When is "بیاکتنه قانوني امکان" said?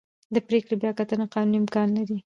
0.81-1.87